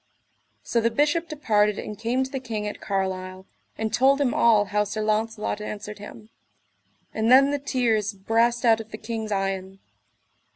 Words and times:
So 0.63 0.81
the 0.81 0.89
Bishop 0.89 1.29
departed 1.29 1.77
and 1.77 1.95
came 1.95 2.23
to 2.23 2.31
the 2.31 2.39
king 2.39 2.65
at 2.67 2.81
Carlisle, 2.81 3.45
and 3.77 3.93
told 3.93 4.19
him 4.19 4.33
all 4.33 4.65
how 4.65 4.83
Sir 4.83 5.03
Launcelot 5.03 5.61
answered 5.61 5.99
him; 5.99 6.31
and 7.13 7.29
then 7.29 7.51
the 7.51 7.59
tears 7.59 8.11
brast 8.15 8.65
out 8.65 8.81
of 8.81 8.89
the 8.89 8.97
king's 8.97 9.31
eyen. 9.31 9.77